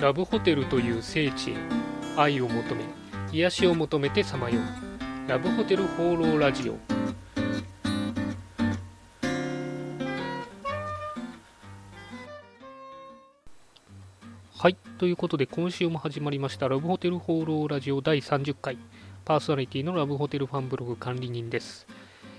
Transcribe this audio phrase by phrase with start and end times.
[0.00, 1.54] ラブホテルという聖地へ
[2.16, 2.84] 愛を求め
[3.32, 5.30] 癒しを求めてさまよう。
[5.30, 6.76] ラブホテル放浪ラジオ。
[14.56, 18.76] はいということで今週も始まりましたラブホテル放浪ラジオ第30回。
[19.24, 21.86] パーソナリティのラブホテルファンブログ管理人です、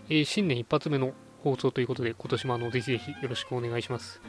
[0.08, 1.14] えー、新年一発目の
[1.44, 4.22] 放送ということで今年もあのぜひぜひよろしくお願いします。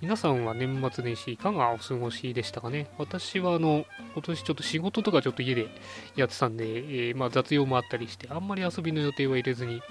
[0.00, 2.88] 皆さんは年末年始いかがお過ごしでしたかね？
[2.98, 3.84] 私はあの
[4.14, 5.66] 今年ちょっと仕事とかちょっと家で
[6.14, 9.82] やってたんで、えー、まあ、雑用もあったりしてあんまり遊びの予定は入れずに、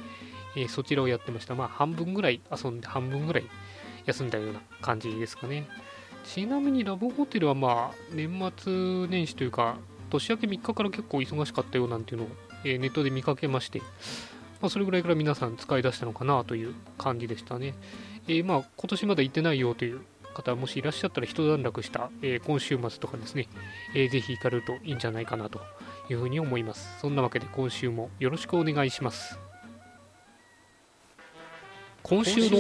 [0.56, 1.56] えー、そちらをやってました。
[1.56, 3.44] まあ半分ぐらい遊んで半分ぐらい
[4.06, 5.68] 休んだような感じですかね。
[6.24, 9.76] ちなみにラブホテルはまあ年末年始というか
[10.10, 12.30] 年明け3日から結構忙しかったようなんていうのを、
[12.64, 13.82] えー、ネットで見かけまして、
[14.62, 17.74] まあ、それぐらいから皆さん使い出したのかなという感じでしたね。
[18.28, 20.02] えー、まあ今年まだ行ってないよという
[20.34, 23.48] 方もしいらっしゃったら一段落した、えー、今週末とかですね、
[23.96, 25.62] えー、ぜひ行かれるといいんじゃないかなと
[26.10, 27.00] いうふうに思います。
[27.00, 29.40] そんなわけで今週もよろしくお願いします。
[32.04, 32.60] 今週の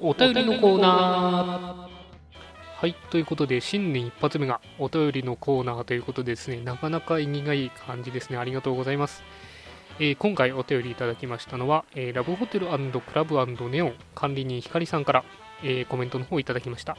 [0.00, 1.92] お便りのコーナー
[2.82, 8.38] はい、ということで、新年一発目がお便りのコーナーということでですね、なかなか意義がいい感じですね。
[8.38, 9.22] ありがとうございます。
[9.98, 13.34] えー、今回お便りいただきましたのは、えー、ラブホテルクラブ
[13.68, 15.24] ネオン管理人ひかりさんから、
[15.62, 16.96] えー、コメントの方をいただきました、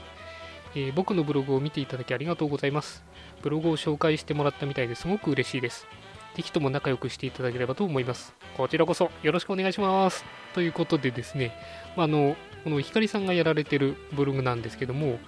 [0.76, 3.04] え僕のブログを見ていただきありがとうございます。
[3.42, 5.88] ブログを紹介してもらったみたいですごく嬉しいです。
[6.36, 8.34] ぜひとも仲良くしていただければと思います。
[8.58, 10.26] こちらこそよろしくお願いします。
[10.54, 11.52] ということでですね、
[11.96, 15.20] まあ、のこのひかりさんがやられてるブログなんですけども、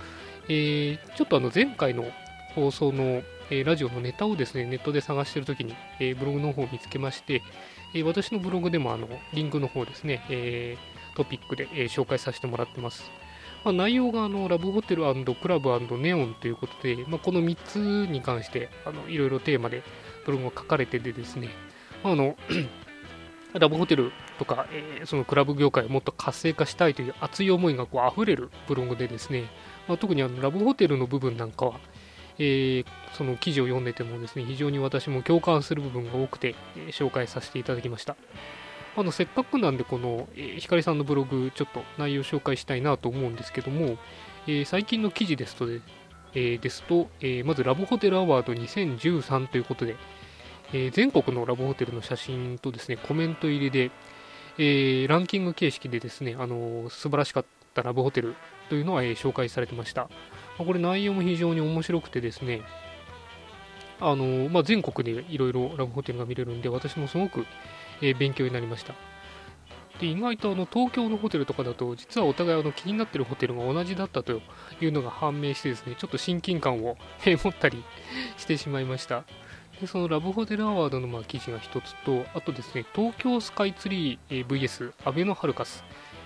[0.50, 2.06] え、ちょっとあの前回の
[2.56, 7.42] 放送の、えー、ラジオのネタをですね、ネットで探してるときに、えー、ブログの方を見つけまして、
[7.94, 10.78] え私のブログでもあのリンクの方ですね、え
[11.16, 13.10] トピックで、え紹介させてもらってます。
[13.66, 15.04] まあ、内容があのラブホテル
[15.36, 17.78] クラブネオンということで、まあ、この3つ
[18.12, 19.82] に関してあのいろいろテーマで
[20.24, 21.50] ブログが書かれててですね、
[22.04, 22.38] まあ、あの
[23.58, 29.46] ラブホテルとか、えー、そのクラブ業界をもっと活性化したいという熱い思いがこう溢れるブログでですね、
[29.88, 31.80] まあ、特にあのラブホテルの部分なんかは、
[32.38, 38.16] えー、その記事を読んでてもですね非常に私も共感する部分が多くて、えー、紹介させていただきました
[38.98, 43.98] あのせっかくなんでこの、えー、光さんのブログちょっと内容紹介したいなと思うんですけども、
[44.48, 45.82] えー、最近の記事ですとで、
[46.34, 49.98] えー、ですと、え、まずラブホテルアワード2013ということで、
[50.74, 53.92] え、全国のラブホテルの写真とですねコメント入りで、
[54.58, 58.36] え、ランキング形式でですね、あの、素晴らしかったラブホテル
[58.70, 60.10] というのは、え、紹介されてました。
[60.58, 62.62] これ内容も非常に面白くてですね、
[64.00, 67.46] あのまあ、全国でいろいろラブホテルが見れるんで、私もすごく、
[68.02, 68.94] え、勉強になりました。
[70.00, 74.42] で意外とあの東京のホテルとかだと、実はお互いあの気になってるホテルが同じだったと
[74.82, 77.84] いうのが判明してですね、ちょっと親近感を、 え持ったり
[78.38, 79.24] してしまいました。
[79.80, 85.84] でそのラブホテルアワードのまあ記事が一つと、あとですね、東京スカイツリ、ー、VS アベノハルカス、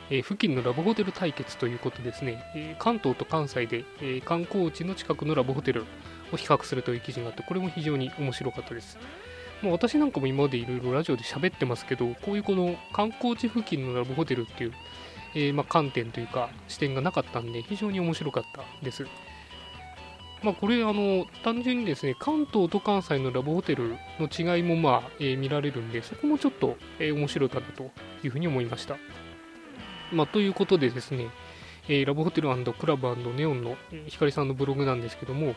[0.09, 5.85] え、付近のラブホテル対決ということですね、え、関東と関西で、え、観光地の近くのラブホテル
[6.31, 8.97] を比較するという記事があって、これも非常に面白かったです。
[9.61, 14.73] まあ、私なんかも今までいろいろラジオで喋ってますけど、こういうこの観光地付近のラブホテルっていう、
[15.35, 19.05] えー、ま観点というか視点がなかったんで、非常に面白かったです。
[20.41, 27.91] まあ、これあの、単純にですね、関東と関西のラブホテルの違いもまあ、えー、見られるんで、そこもちょっと、えー、面白いかなと
[28.23, 28.97] いうふうに思いました。
[30.11, 31.27] まあ、ということでですね、
[31.87, 33.75] えー、ラブホテルクラブネオンの、
[34.07, 35.55] 光さんのブログなんですけども、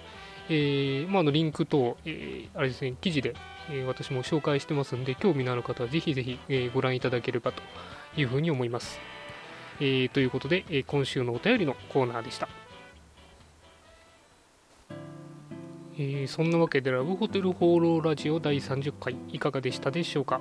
[0.48, 3.34] えーまあ、のリンクと、えー、あれですね、記事で、
[3.70, 7.62] えー、私も紹介してますんで、興味のある方はぜひぜひ、えー、ご覧いただければと
[8.16, 8.98] いうふうに思います。
[9.80, 12.48] えー、ということで、えー、今週のお便りのコーナーでした。
[15.98, 20.40] えー、そんなわけで、ラブホテル放浪ラジオ第30回、いかがでしたでしょうか？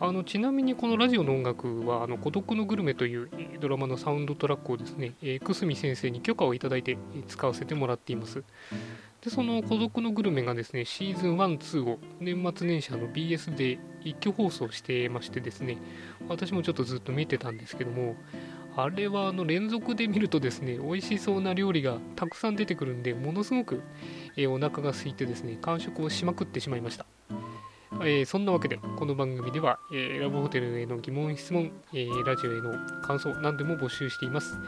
[0.00, 8.42] あのちなみにこのラジオの音楽は「あの孤独のグルメ」というドラマのサウンドトラックをですね、久住先生に許可をいただいて使わせてもらっています。
[9.22, 15.78] でその孤独のグルメがですねシーズン1、2を年末年始の BS で一挙放送してましてですね
[16.28, 18.16] 私もちょっとずっと見てたんですけども
[18.76, 23.80] あれはあの連続で見るとですね美味しそうな料理がたくさん出てくるんでものすごく、
[24.36, 27.06] えー、お腹が空いてですね完食をしまくってしまいました。
[28.00, 34.58] えー、そんなわけで、この番組では、えー、ラブホテルへの疑問、質問、えー、ラジオへの感想、何でも募集しています。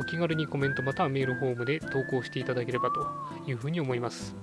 [0.00, 4.34] お気軽にコメントまたはメールフォームで投稿していただければというふうに思います。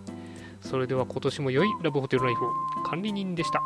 [0.61, 2.49] それでは今年も良いラブホテルライフを
[2.85, 3.61] 管理人でした。